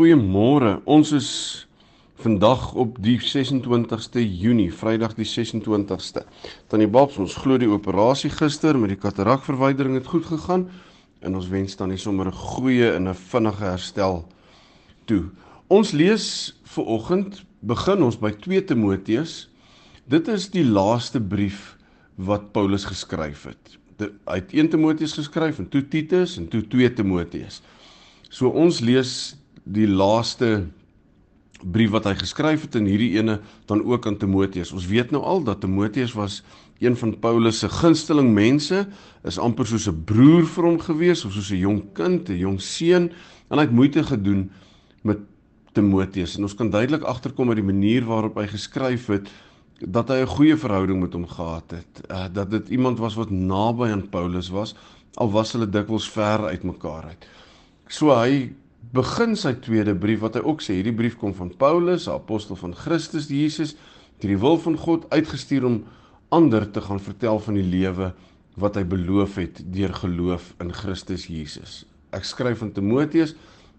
Goeiemôre. 0.00 0.78
Ons 0.88 1.10
is 1.12 1.30
vandag 2.24 2.70
op 2.72 2.94
die 3.04 3.18
26ste 3.20 4.22
Junie, 4.24 4.70
Vrydag 4.72 5.12
die 5.18 5.26
26ste. 5.28 6.22
Tannie 6.72 6.88
Babs, 6.88 7.18
ons 7.20 7.34
glo 7.36 7.58
die 7.60 7.68
operasie 7.68 8.30
gister 8.32 8.78
met 8.80 8.94
die 8.94 8.96
katarakverwydering 8.96 9.98
het 9.98 10.08
goed 10.08 10.24
gegaan 10.24 10.62
en 11.20 11.36
ons 11.36 11.50
wens 11.52 11.76
dan 11.76 11.92
nie 11.92 12.00
sommer 12.00 12.30
'n 12.32 12.32
goeie 12.32 12.94
en 12.96 13.08
'n 13.08 13.14
vinnige 13.14 13.64
herstel 13.64 14.24
toe. 15.04 15.28
Ons 15.68 15.92
lees 15.92 16.56
vir 16.64 16.84
oggend 16.84 17.44
begin 17.60 18.02
ons 18.02 18.16
by 18.16 18.30
2 18.30 18.64
Timoteus. 18.64 19.50
Dit 20.08 20.28
is 20.28 20.48
die 20.48 20.64
laaste 20.64 21.20
brief 21.20 21.76
wat 22.16 22.52
Paulus 22.52 22.84
geskryf 22.84 23.44
het. 23.44 23.76
Hy 24.00 24.40
het 24.40 24.52
1 24.54 24.68
Timoteus 24.68 25.12
geskryf 25.12 25.58
en 25.58 25.68
toe 25.68 25.88
Titus 25.88 26.38
en 26.38 26.48
toe 26.48 26.62
2 26.62 26.88
Timoteus. 26.94 27.60
So 28.30 28.48
ons 28.48 28.80
lees 28.80 29.36
die 29.64 29.88
laaste 29.88 30.66
brief 31.60 31.90
wat 31.92 32.06
hy 32.08 32.14
geskryf 32.16 32.64
het 32.64 32.78
in 32.78 32.88
hierdie 32.88 33.12
ene 33.18 33.40
dan 33.68 33.82
ook 33.84 34.06
aan 34.08 34.16
Timoteus. 34.16 34.72
Ons 34.72 34.88
weet 34.88 35.12
nou 35.12 35.22
al 35.22 35.42
dat 35.44 35.60
Timoteus 35.60 36.14
was 36.16 36.40
een 36.80 36.96
van 36.96 37.12
Paulus 37.20 37.58
se 37.60 37.68
gunsteling 37.68 38.30
mense, 38.32 38.86
is 39.28 39.38
amper 39.38 39.66
soos 39.66 39.88
'n 39.88 40.04
broer 40.04 40.46
vir 40.46 40.64
hom 40.64 40.78
gewees 40.80 41.24
of 41.24 41.32
soos 41.32 41.50
'n 41.52 41.60
jong 41.60 41.82
kind, 41.92 42.28
'n 42.28 42.38
jong 42.38 42.60
seun 42.60 43.12
en 43.50 43.58
hy 43.58 43.64
het 43.64 43.72
moeite 43.72 44.02
gedoen 44.02 44.50
met 45.02 45.18
Timoteus. 45.72 46.36
En 46.36 46.42
ons 46.42 46.54
kan 46.54 46.70
duidelik 46.70 47.02
agterkom 47.02 47.48
uit 47.48 47.56
die 47.56 47.72
manier 47.72 48.04
waarop 48.04 48.36
hy 48.36 48.46
geskryf 48.46 49.06
het 49.06 49.28
dat 49.80 50.08
hy 50.08 50.22
'n 50.22 50.26
goeie 50.26 50.56
verhouding 50.56 51.00
met 51.00 51.12
hom 51.12 51.26
gehad 51.26 51.70
het. 51.70 52.10
Uh, 52.10 52.26
dat 52.32 52.50
dit 52.50 52.68
iemand 52.68 52.98
was 52.98 53.14
wat 53.14 53.30
naby 53.30 53.88
aan 53.88 54.08
Paulus 54.08 54.48
was 54.48 54.74
al 55.18 55.30
was 55.30 55.52
hulle 55.52 55.68
dikwels 55.68 56.08
ver 56.10 56.46
uitmekaar 56.52 57.10
uit. 57.12 57.26
So 57.90 58.14
hy 58.14 58.52
begin 58.92 59.36
sy 59.36 59.52
tweede 59.62 59.94
brief 59.94 60.22
wat 60.24 60.38
hy 60.38 60.42
ook 60.44 60.62
sê 60.64 60.78
hierdie 60.78 60.96
brief 60.96 61.16
kom 61.20 61.34
van 61.36 61.52
Paulus, 61.56 62.08
'n 62.08 62.16
apostel 62.16 62.56
van 62.56 62.74
Christus 62.74 63.28
Jesus, 63.28 63.76
deur 64.18 64.32
die 64.34 64.40
wil 64.40 64.58
van 64.58 64.76
God 64.76 65.06
uitgestuur 65.10 65.64
om 65.64 65.84
ander 66.30 66.70
te 66.70 66.80
gaan 66.80 67.00
vertel 67.00 67.38
van 67.38 67.54
die 67.54 67.66
lewe 67.66 68.14
wat 68.56 68.76
hy 68.76 68.84
beloof 68.84 69.36
het 69.36 69.62
deur 69.72 69.94
geloof 69.94 70.54
in 70.60 70.72
Christus 70.72 71.26
Jesus. 71.26 71.84
Ek 72.12 72.24
skryf 72.24 72.62
aan 72.62 72.72
Timoteus, 72.72 73.34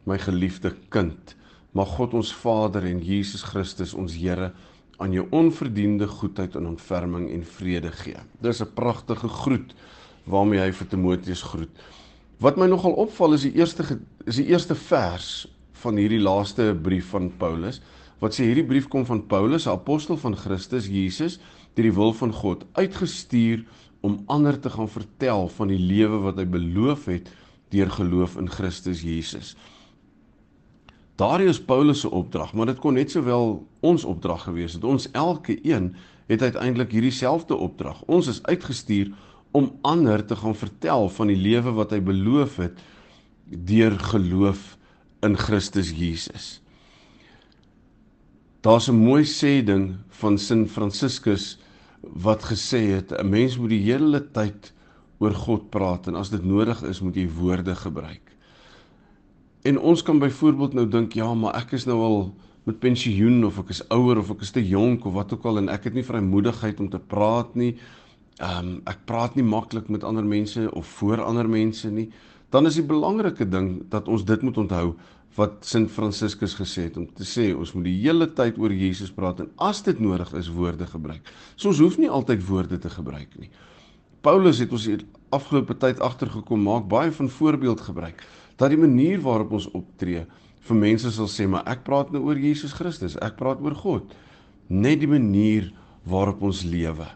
my 0.06 0.18
geliefde 0.18 0.74
kind, 0.90 1.36
mag 1.74 1.88
God 1.88 2.14
ons 2.14 2.34
Vader 2.34 2.86
en 2.86 3.00
Jesus 3.04 3.44
Christus 3.44 3.94
ons 3.94 4.16
Here 4.16 4.52
aan 5.02 5.14
jou 5.16 5.26
onverdiende 5.32 6.08
goedheid 6.08 6.56
en 6.56 6.68
ontferming 6.68 7.30
en 7.32 7.44
vrede 7.44 7.92
gee. 7.92 8.18
Dis 8.42 8.62
'n 8.62 8.74
pragtige 8.74 9.28
groet 9.28 9.74
waarmee 10.26 10.60
hy 10.60 10.72
vir 10.72 10.88
Timoteus 10.88 11.42
groet. 11.42 11.72
Wat 12.40 12.58
my 12.58 12.68
nogal 12.68 12.92
opval 12.92 13.34
is 13.34 13.42
die 13.42 13.54
eerste 13.54 13.84
is 14.26 14.38
die 14.42 14.50
eerste 14.52 14.76
vers 14.76 15.48
van 15.82 15.98
hierdie 15.98 16.22
laaste 16.22 16.72
brief 16.84 17.12
van 17.16 17.32
Paulus 17.42 17.82
wat 18.22 18.36
sê 18.38 18.46
hierdie 18.46 18.68
brief 18.68 18.86
kom 18.92 19.02
van 19.06 19.24
Paulus, 19.26 19.66
'n 19.66 19.74
apostel 19.74 20.18
van 20.18 20.36
Christus 20.38 20.86
Jesus, 20.88 21.40
deur 21.74 21.90
die 21.90 21.96
wil 21.96 22.14
van 22.14 22.34
God 22.34 22.66
uitgestuur 22.78 23.66
om 24.02 24.24
ander 24.28 24.60
te 24.60 24.70
gaan 24.70 24.90
vertel 24.90 25.48
van 25.48 25.68
die 25.68 25.80
lewe 25.80 26.20
wat 26.22 26.38
hy 26.38 26.46
beloof 26.46 27.06
het 27.06 27.32
deur 27.70 27.90
geloof 27.90 28.38
in 28.38 28.50
Christus 28.50 29.02
Jesus. 29.02 29.56
Daardie 31.16 31.48
is 31.48 31.62
Paulus 31.62 32.00
se 32.00 32.10
opdrag, 32.10 32.54
maar 32.54 32.66
dit 32.66 32.80
kon 32.80 32.94
net 32.94 33.12
sowel 33.12 33.68
ons 33.80 34.04
opdrag 34.04 34.44
gewees 34.44 34.74
het. 34.74 34.84
Ons 34.84 35.12
elke 35.12 35.58
een 35.66 35.96
het 36.28 36.42
uiteindelik 36.42 36.92
hierdie 36.92 37.12
selfde 37.12 37.56
opdrag. 37.56 38.02
Ons 38.08 38.28
is 38.28 38.44
uitgestuur 38.44 39.12
om 39.52 39.72
ander 39.82 40.26
te 40.26 40.36
gaan 40.36 40.56
vertel 40.56 41.10
van 41.10 41.28
die 41.28 41.38
lewe 41.38 41.72
wat 41.72 41.92
hy 41.92 42.00
beloof 42.00 42.58
het 42.58 42.80
deur 43.52 44.00
geloof 44.00 44.78
in 45.22 45.38
Christus 45.38 45.92
Jesus. 45.92 46.62
Daar's 48.62 48.90
'n 48.90 48.96
mooi 48.96 49.24
sê 49.24 49.64
ding 49.66 49.98
van 50.10 50.38
Sint 50.38 50.72
Franciscus 50.72 51.58
wat 52.02 52.44
gesê 52.44 52.96
het 52.96 53.12
'n 53.12 53.30
mens 53.30 53.58
moet 53.58 53.70
die 53.70 53.84
hele 53.84 54.32
tyd 54.32 54.74
oor 55.20 55.34
God 55.34 55.70
praat 55.70 56.08
en 56.08 56.16
as 56.16 56.30
dit 56.30 56.44
nodig 56.44 56.84
is 56.84 57.02
moet 57.02 57.16
jy 57.16 57.30
woorde 57.30 57.76
gebruik. 57.76 58.36
En 59.64 59.80
ons 59.80 60.02
kan 60.02 60.20
byvoorbeeld 60.20 60.74
nou 60.74 60.88
dink 60.88 61.14
ja, 61.14 61.34
maar 61.34 61.56
ek 61.56 61.72
is 61.72 61.86
nou 61.86 62.00
al 62.02 62.36
met 62.64 62.80
pensioen 62.80 63.46
of 63.46 63.60
ek 63.60 63.70
is 63.70 63.90
ouer 63.90 64.18
of 64.18 64.30
ek 64.32 64.42
is 64.42 64.52
te 64.52 64.68
jonk 64.68 65.06
of 65.06 65.14
wat 65.14 65.34
ook 65.34 65.46
al 65.46 65.58
en 65.58 65.70
ek 65.70 65.84
het 65.84 65.94
nie 65.94 66.06
vrymoedigheid 66.06 66.80
om 66.80 66.90
te 66.90 67.00
praat 67.00 67.56
nie 67.56 67.78
ehm 68.42 68.68
um, 68.68 68.82
ek 68.90 69.04
praat 69.06 69.36
nie 69.38 69.46
maklik 69.46 69.90
met 69.90 70.04
ander 70.04 70.26
mense 70.26 70.64
of 70.74 70.88
voor 70.98 71.22
ander 71.22 71.50
mense 71.50 71.90
nie, 71.92 72.08
dan 72.52 72.68
is 72.68 72.78
die 72.80 72.86
belangrike 72.86 73.48
ding 73.48 73.82
dat 73.92 74.10
ons 74.12 74.26
dit 74.28 74.42
moet 74.44 74.58
onthou 74.60 74.86
wat 75.38 75.64
Sint 75.64 75.92
Franciscus 75.92 76.58
gesê 76.60 76.90
het 76.90 76.98
om 77.00 77.08
te 77.08 77.24
sê 77.28 77.52
ons 77.56 77.72
moet 77.78 77.88
die 77.88 77.98
hele 78.04 78.28
tyd 78.36 78.60
oor 78.60 78.74
Jesus 78.76 79.14
praat 79.16 79.40
en 79.40 79.52
as 79.64 79.80
dit 79.86 80.00
nodig 80.04 80.34
is 80.36 80.52
woorde 80.52 80.88
gebruik. 80.92 81.24
So 81.56 81.72
ons 81.72 81.80
hoef 81.80 81.96
nie 82.02 82.12
altyd 82.12 82.44
woorde 82.48 82.80
te 82.84 82.92
gebruik 82.92 83.38
nie. 83.40 83.48
Paulus 84.22 84.60
het 84.62 84.74
ons 84.76 84.90
afgelope 85.32 85.78
tyd 85.80 86.04
agtergekom 86.04 86.62
maak 86.68 86.90
baie 86.92 87.14
van 87.16 87.32
voorbeeld 87.32 87.82
gebruik 87.88 88.20
dat 88.60 88.70
die 88.70 88.80
manier 88.80 89.22
waarop 89.24 89.56
ons 89.58 89.70
optree 89.72 90.26
vir 90.68 90.78
mense 90.78 91.10
sal 91.16 91.30
sê 91.32 91.48
maar 91.50 91.64
ek 91.72 91.86
praat 91.88 92.12
nou 92.14 92.26
oor 92.28 92.38
Jesus 92.38 92.76
Christus, 92.78 93.16
ek 93.24 93.40
praat 93.40 93.64
oor 93.64 93.74
God. 93.80 94.12
Net 94.70 95.00
die 95.02 95.10
manier 95.10 95.72
waarop 96.06 96.44
ons 96.46 96.62
lewe. 96.68 97.08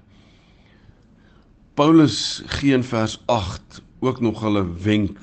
Paulus 1.75 2.41
gee 2.57 2.73
in 2.73 2.85
vers 2.88 3.19
8 3.28 3.84
ook 4.00 4.22
nog 4.22 4.44
'n 4.44 4.75
wenk 4.83 5.19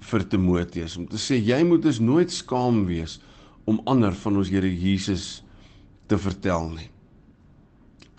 vir 0.00 0.28
Timoteus 0.28 0.96
om 0.96 1.06
te 1.08 1.16
sê 1.16 1.38
jy 1.38 1.62
moet 1.64 1.82
dus 1.82 1.98
nooit 1.98 2.32
skaam 2.32 2.86
wees 2.86 3.20
om 3.64 3.80
ander 3.84 4.12
van 4.12 4.36
ons 4.36 4.50
Here 4.50 4.70
Jesus 4.80 5.42
te 6.06 6.18
vertel 6.18 6.68
nie. 6.68 6.90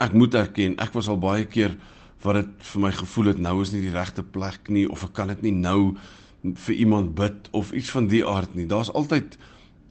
Ek 0.02 0.14
moet 0.14 0.34
erken, 0.34 0.78
ek 0.82 0.94
was 0.94 1.08
al 1.08 1.20
baie 1.20 1.46
keer 1.46 1.76
wat 2.24 2.36
dit 2.40 2.68
vir 2.72 2.82
my 2.82 2.92
gevoel 2.92 3.26
het 3.34 3.40
nou 3.44 3.62
is 3.62 3.72
nie 3.72 3.82
die 3.82 3.94
regte 3.94 4.24
plek 4.24 4.70
nie 4.70 4.86
of 4.90 5.04
ek 5.04 5.14
kan 5.14 5.28
dit 5.28 5.42
nie 5.42 5.52
nou 5.52 5.96
vir 6.44 6.76
iemand 6.76 7.16
bid 7.16 7.50
of 7.52 7.72
iets 7.72 7.92
van 7.92 8.08
die 8.08 8.24
aard 8.28 8.56
nie. 8.56 8.66
Daar's 8.68 8.92
altyd 8.92 9.38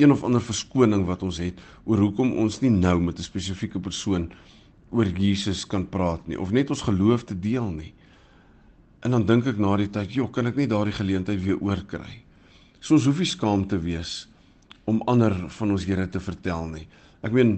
een 0.01 0.13
of 0.13 0.25
ander 0.25 0.43
verskoning 0.43 1.05
wat 1.07 1.23
ons 1.23 1.39
het 1.39 1.61
oor 1.85 2.01
hoekom 2.01 2.33
ons 2.41 2.61
nie 2.65 2.73
nou 2.73 2.99
met 3.01 3.19
'n 3.19 3.23
spesifieke 3.23 3.81
persoon 3.81 4.33
oor 4.91 5.07
Jesus 5.07 5.67
kan 5.67 5.89
praat 5.89 6.27
nie 6.27 6.41
of 6.41 6.51
net 6.51 6.71
ons 6.71 6.83
geloof 6.83 7.25
te 7.25 7.39
deel 7.39 7.71
nie. 7.71 7.95
En 9.03 9.11
dan 9.11 9.25
dink 9.27 9.49
ek 9.51 9.59
na 9.59 9.75
die 9.81 9.91
tyd, 9.91 10.15
joh, 10.15 10.31
kan 10.31 10.47
ek 10.47 10.59
nie 10.61 10.69
daardie 10.71 10.95
geleentheid 10.95 11.41
weer 11.43 11.59
oorkry. 11.59 12.21
So 12.79 12.95
ons 12.95 13.07
hoef 13.09 13.23
nie 13.23 13.31
skaam 13.31 13.65
te 13.71 13.79
wees 13.83 14.27
om 14.91 15.03
ander 15.11 15.35
van 15.55 15.75
ons 15.75 15.87
Here 15.87 16.07
te 16.11 16.23
vertel 16.23 16.69
nie. 16.71 16.85
Ek 17.23 17.35
meen, 17.35 17.57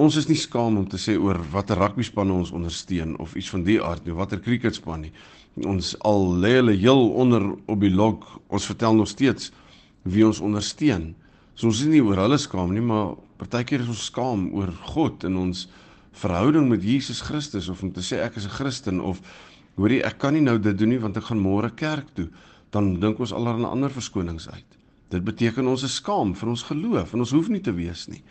ons 0.00 0.16
is 0.20 0.28
nie 0.28 0.38
skaam 0.40 0.76
om 0.80 0.86
te 0.88 1.00
sê 1.00 1.16
oor 1.20 1.40
watter 1.52 1.78
rugbyspan 1.80 2.32
ons 2.32 2.52
ondersteun 2.56 3.14
of 3.20 3.36
iets 3.36 3.48
van 3.52 3.64
die 3.64 3.78
aard 3.80 4.04
nie, 4.04 4.16
watter 4.16 4.40
cricketspan 4.44 5.06
nie. 5.06 5.12
Ons 5.64 5.94
al 6.04 6.26
lê 6.40 6.58
hulle 6.58 6.76
heel 6.76 7.06
onder 7.16 7.46
op 7.52 7.80
die 7.80 7.92
log, 7.92 8.24
ons 8.52 8.68
vertel 8.68 8.96
nog 8.96 9.08
steeds 9.08 9.52
wie 10.04 10.24
ons 10.26 10.42
ondersteun. 10.44 11.14
So 11.56 11.70
ons 11.70 11.80
is 11.80 11.88
nie 11.88 12.04
oor 12.04 12.20
hulle 12.26 12.36
skaam 12.40 12.72
nie, 12.76 12.84
maar 12.84 13.16
partykeer 13.40 13.84
is 13.84 13.92
ons 13.92 14.08
skaam 14.10 14.50
oor 14.56 14.72
God 14.92 15.24
en 15.28 15.40
ons 15.46 15.66
verhouding 16.16 16.68
met 16.68 16.84
Jesus 16.84 17.20
Christus 17.24 17.68
of 17.72 17.82
om 17.84 17.92
te 17.92 18.04
sê 18.04 18.20
ek 18.24 18.36
is 18.36 18.46
'n 18.48 18.56
Christen 18.56 19.00
of 19.00 19.20
hoorie 19.76 20.02
ek 20.06 20.18
kan 20.22 20.34
nie 20.36 20.44
nou 20.44 20.56
dit 20.58 20.76
doen 20.78 20.94
nie 20.94 21.00
want 21.02 21.16
ek 21.16 21.28
gaan 21.30 21.42
môre 21.42 21.70
kerk 21.76 22.12
toe 22.16 22.28
dan 22.74 22.96
dink 23.00 23.20
ons 23.22 23.32
allerlei 23.32 23.68
ander 23.70 23.92
verskonings 23.92 24.48
uit. 24.50 24.76
Dit 25.12 25.24
beteken 25.24 25.68
ons 25.70 25.84
is 25.86 25.98
skaam 26.00 26.34
vir 26.36 26.50
ons 26.50 26.64
geloof 26.66 27.14
en 27.14 27.22
ons 27.24 27.34
hoef 27.36 27.48
nie 27.52 27.62
te 27.62 27.72
wees 27.76 28.06
nie. 28.10 28.22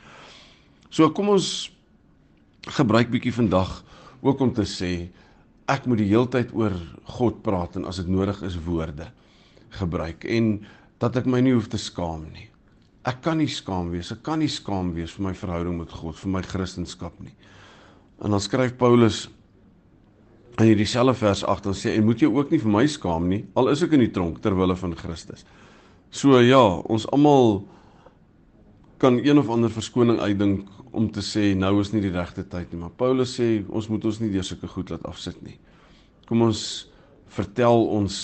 So 0.92 1.10
kom 1.16 1.32
ons 1.34 1.70
gebruik 2.76 3.12
bietjie 3.14 3.34
vandag 3.36 3.78
ook 4.26 4.42
om 4.42 4.52
te 4.54 4.66
sê 4.70 5.10
ek 5.72 5.88
moet 5.90 6.02
die 6.02 6.10
heeltyd 6.12 6.52
oor 6.54 6.76
God 7.18 7.42
praat 7.46 7.78
en 7.80 7.88
as 7.90 8.02
dit 8.02 8.10
nodig 8.12 8.42
is 8.46 8.58
woorde 8.68 9.08
gebruik 9.80 10.26
en 10.30 10.60
dat 11.02 11.18
ek 11.20 11.30
my 11.30 11.42
nie 11.44 11.56
hoef 11.56 11.70
te 11.72 11.80
skaam 11.82 12.28
nie. 12.34 12.50
Ek 13.06 13.20
kan 13.22 13.38
nie 13.38 13.50
skaam 13.52 13.92
wees. 13.94 14.10
Ek 14.14 14.24
kan 14.26 14.40
nie 14.42 14.50
skaam 14.50 14.94
wees 14.96 15.14
vir 15.14 15.28
my 15.28 15.34
verhouding 15.38 15.78
met 15.78 15.92
God, 15.94 16.18
vir 16.18 16.32
my 16.34 16.42
kristendom 16.42 17.14
nie. 17.22 17.36
En 18.24 18.34
dan 18.34 18.42
skryf 18.42 18.74
Paulus 18.80 19.26
in 20.56 20.70
hierdie 20.70 20.88
selfe 20.88 21.20
vers 21.20 21.44
8 21.44 21.72
en 21.72 21.76
sê 21.76 21.96
en 21.98 22.06
moet 22.08 22.22
jy 22.22 22.30
ook 22.32 22.52
nie 22.52 22.62
vir 22.62 22.72
my 22.72 22.86
skaam 22.88 23.28
nie 23.28 23.42
al 23.60 23.70
is 23.74 23.84
ek 23.84 23.96
in 23.98 24.06
die 24.06 24.12
tronk 24.16 24.40
ter 24.44 24.56
wille 24.56 24.76
van 24.80 24.96
Christus. 24.96 25.44
So 26.16 26.40
ja, 26.40 26.64
ons 26.88 27.08
almal 27.12 27.66
kan 29.04 29.20
een 29.20 29.38
of 29.42 29.50
ander 29.52 29.70
verskoning 29.74 30.22
uitdink 30.24 30.70
om 30.96 31.10
te 31.12 31.20
sê 31.20 31.50
nou 31.60 31.74
is 31.82 31.92
nie 31.92 32.02
die 32.06 32.14
regte 32.14 32.46
tyd 32.48 32.72
nie, 32.72 32.80
maar 32.80 32.94
Paulus 32.96 33.36
sê 33.36 33.66
ons 33.68 33.90
moet 33.92 34.06
ons 34.08 34.22
nie 34.22 34.32
deur 34.32 34.48
sulke 34.48 34.70
goed 34.72 34.94
laat 34.94 35.04
afsit 35.10 35.42
nie. 35.44 35.58
Kom 36.30 36.46
ons 36.46 36.62
vertel 37.36 37.84
ons 37.92 38.16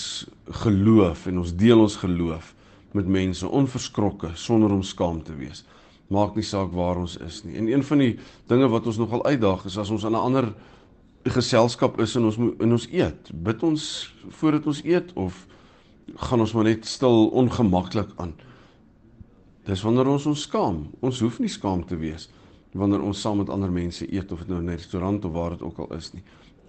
geloof 0.64 1.26
en 1.28 1.42
ons 1.42 1.52
deel 1.52 1.84
ons 1.84 1.98
geloof 2.00 2.54
met 2.96 3.08
mense 3.08 3.48
onverskrokke 3.48 4.32
sonder 4.40 4.72
om 4.72 4.82
skaam 4.84 5.20
te 5.24 5.36
wees. 5.36 5.66
Maak 6.12 6.36
nie 6.36 6.44
saak 6.44 6.72
waar 6.76 7.00
ons 7.00 7.18
is 7.24 7.42
nie. 7.44 7.58
En 7.60 7.68
een 7.68 7.84
van 7.84 8.00
die 8.00 8.14
dinge 8.48 8.68
wat 8.72 8.88
ons 8.88 9.00
nogal 9.00 9.24
uitdaag 9.28 9.66
is 9.68 9.76
as 9.80 9.92
ons 9.92 10.04
aan 10.08 10.16
'n 10.16 10.26
ander 10.32 10.52
geselskap 11.30 12.00
is 12.00 12.16
en 12.16 12.24
ons 12.24 12.36
in 12.36 12.72
ons 12.72 12.88
eet, 12.90 13.30
bid 13.32 13.62
ons 13.62 13.82
voordat 14.38 14.66
ons 14.66 14.82
eet 14.84 15.12
of 15.14 15.46
gaan 16.28 16.42
ons 16.42 16.54
maar 16.54 16.66
net 16.66 16.86
stil 16.86 17.28
ongemaklik 17.28 18.10
aan. 18.16 18.34
Dis 19.66 19.82
wanneer 19.86 20.10
ons 20.10 20.26
ons 20.26 20.42
skaam. 20.48 20.88
Ons 21.00 21.20
hoef 21.22 21.38
nie 21.38 21.50
skaam 21.50 21.84
te 21.86 21.96
wees 21.96 22.28
wanneer 22.72 23.02
ons 23.04 23.20
saam 23.20 23.36
met 23.36 23.50
ander 23.52 23.70
mense 23.70 24.06
eet 24.08 24.30
of 24.32 24.40
dit 24.40 24.48
nou 24.48 24.58
in 24.58 24.70
'n 24.70 24.76
restaurant 24.76 25.24
of 25.24 25.32
waar 25.32 25.50
dit 25.50 25.62
ook 25.62 25.78
al 25.78 25.92
is 25.96 26.12
nie 26.14 26.22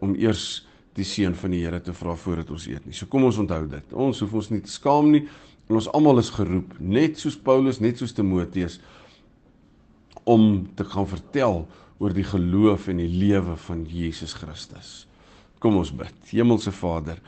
om 0.04 0.16
eers 0.20 0.66
die 0.98 1.06
seën 1.08 1.34
van 1.36 1.54
die 1.56 1.64
Here 1.64 1.80
te 1.82 1.94
vra 1.94 2.16
voordat 2.16 2.52
ons 2.54 2.68
eet 2.68 2.86
nie. 2.86 2.94
So 2.94 3.10
kom 3.10 3.24
ons 3.24 3.40
onthou 3.42 3.64
dit. 3.68 3.94
Ons 3.94 4.20
hoef 4.20 4.34
ons 4.34 4.50
nie 4.54 4.62
te 4.62 4.72
skaam 4.72 5.12
nie. 5.12 5.24
En 5.70 5.80
ons 5.80 5.88
almal 5.96 6.20
is 6.20 6.30
geroep, 6.30 6.76
net 6.80 7.18
soos 7.18 7.38
Paulus, 7.40 7.80
net 7.80 7.98
soos 8.02 8.14
Timoteus 8.14 8.80
om 10.28 10.68
te 10.76 10.84
gaan 10.84 11.08
vertel 11.08 11.64
oor 12.04 12.14
die 12.14 12.28
geloof 12.28 12.90
en 12.92 13.00
die 13.00 13.08
lewe 13.08 13.56
van 13.68 13.86
Jesus 13.88 14.36
Christus. 14.36 15.06
Kom 15.64 15.80
ons 15.80 15.94
bid. 15.96 16.18
Hemelse 16.34 16.74
Vader, 16.76 17.22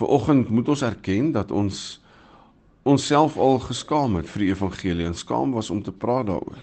Vanoggend 0.00 0.48
moet 0.48 0.68
ons 0.68 0.82
erken 0.82 1.32
dat 1.32 1.50
ons 1.50 2.00
onsself 2.88 3.36
al 3.36 3.58
geskaam 3.60 4.14
het 4.16 4.28
vir 4.32 4.46
die 4.46 4.52
evangelie 4.54 5.04
en 5.04 5.16
skaam 5.18 5.52
was 5.52 5.68
om 5.70 5.82
te 5.84 5.92
praat 5.92 6.30
daaroor. 6.30 6.62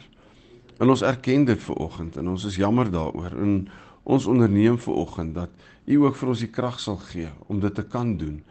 En 0.82 0.90
ons 0.90 1.04
erken 1.06 1.46
dit 1.46 1.62
vanoggend 1.62 2.18
en 2.18 2.32
ons 2.34 2.46
is 2.50 2.58
jammer 2.58 2.90
daaroor 2.92 3.36
en 3.38 3.68
ons 4.10 4.26
onderneem 4.26 4.80
vanoggend 4.82 5.36
dat 5.36 5.54
U 5.88 6.02
ook 6.04 6.18
vir 6.20 6.30
ons 6.34 6.42
die 6.44 6.52
krag 6.52 6.80
sal 6.84 6.98
gee 7.12 7.30
om 7.48 7.62
dit 7.64 7.76
te 7.76 7.86
kan 7.86 8.16
doen. 8.18 8.42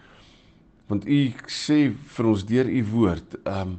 Want 0.87 1.05
U 1.05 1.19
sê 1.51 1.91
vir 1.91 2.31
ons 2.31 2.47
deur 2.47 2.71
U 2.71 2.85
woord, 2.95 3.39
ehm 3.43 3.75
um, 3.75 3.77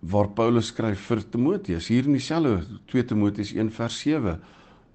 waar 0.00 0.28
Paulus 0.28 0.70
skryf 0.70 1.00
vir 1.10 1.22
Timoteus 1.30 1.88
hier 1.88 2.06
in 2.06 2.14
dieselfde 2.14 2.80
2 2.86 3.04
Timoteus 3.04 3.52
1 3.52 3.70
vers 3.74 4.00
7 4.00 4.38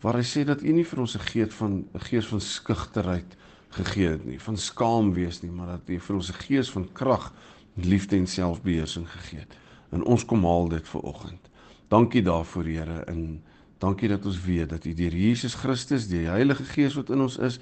waar 0.04 0.20
hy 0.20 0.26
sê 0.28 0.44
dat 0.48 0.64
U 0.64 0.72
nie 0.72 0.86
vir 0.88 1.00
ons 1.00 1.16
'n 1.16 1.26
gees 1.32 1.54
van 1.54 1.86
'n 1.94 2.00
gees 2.00 2.28
van 2.28 2.42
skugterheid 2.42 3.38
gegee 3.74 4.10
het 4.10 4.26
nie, 4.26 4.40
van 4.40 4.58
skaam 4.58 5.14
wees 5.14 5.42
nie, 5.42 5.52
maar 5.52 5.68
dat 5.68 5.88
hy 5.88 5.98
vir 6.00 6.16
ons 6.16 6.30
'n 6.30 6.42
gees 6.48 6.70
van 6.72 6.88
krag, 6.94 7.34
liefde 7.76 8.18
en 8.18 8.28
selfbeheersing 8.28 9.08
gegee 9.10 9.40
het. 9.40 9.58
En 9.92 10.04
ons 10.04 10.26
kom 10.26 10.44
haal 10.46 10.68
dit 10.68 10.88
vir 10.88 11.02
oggend. 11.02 11.50
Dankie 11.88 12.22
daarvoor, 12.22 12.64
Here, 12.64 13.04
en 13.08 13.42
dankie 13.80 14.10
dat 14.10 14.26
ons 14.26 14.42
weet 14.46 14.70
dat 14.70 14.86
U 14.86 14.94
deur 14.94 15.16
Jesus 15.16 15.54
Christus, 15.54 16.08
die 16.08 16.28
Heilige 16.28 16.64
Gees 16.64 16.94
wat 16.94 17.10
in 17.10 17.22
ons 17.22 17.38
is, 17.38 17.60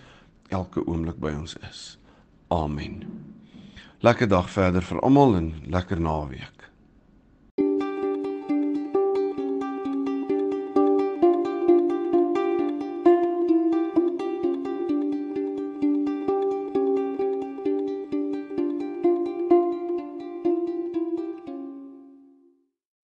elke 0.49 0.85
oomblik 0.87 1.19
by 1.19 1.31
ons 1.31 1.55
is. 1.69 1.97
Amen. 2.47 3.03
Lekker 3.99 4.27
dag 4.27 4.49
verder 4.49 4.81
vir 4.81 4.99
almal 4.99 5.35
en 5.35 5.53
lekker 5.67 5.99
naweek. 5.99 6.60